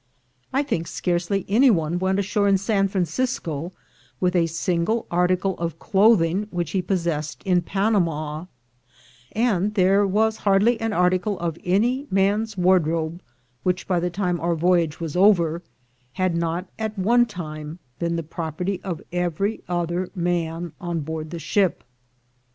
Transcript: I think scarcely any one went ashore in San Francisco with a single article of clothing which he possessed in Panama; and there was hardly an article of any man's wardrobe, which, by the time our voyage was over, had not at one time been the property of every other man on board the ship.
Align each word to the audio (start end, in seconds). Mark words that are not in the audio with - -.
I 0.51 0.63
think 0.63 0.87
scarcely 0.87 1.45
any 1.47 1.69
one 1.69 1.99
went 1.99 2.17
ashore 2.17 2.47
in 2.47 2.57
San 2.57 2.87
Francisco 2.87 3.71
with 4.19 4.35
a 4.35 4.47
single 4.47 5.05
article 5.11 5.55
of 5.59 5.77
clothing 5.77 6.47
which 6.49 6.71
he 6.71 6.81
possessed 6.81 7.43
in 7.43 7.61
Panama; 7.61 8.45
and 9.33 9.75
there 9.75 10.07
was 10.07 10.37
hardly 10.37 10.81
an 10.81 10.91
article 10.91 11.37
of 11.37 11.55
any 11.63 12.07
man's 12.09 12.57
wardrobe, 12.57 13.21
which, 13.61 13.87
by 13.87 13.99
the 13.99 14.09
time 14.09 14.39
our 14.39 14.55
voyage 14.55 14.99
was 14.99 15.15
over, 15.15 15.61
had 16.13 16.35
not 16.35 16.65
at 16.79 16.97
one 16.97 17.27
time 17.27 17.77
been 17.99 18.15
the 18.15 18.23
property 18.23 18.81
of 18.83 19.03
every 19.11 19.61
other 19.69 20.09
man 20.15 20.73
on 20.81 21.01
board 21.01 21.29
the 21.29 21.37
ship. 21.37 21.83